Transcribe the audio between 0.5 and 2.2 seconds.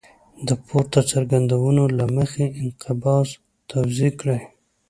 پورته څرګندونو له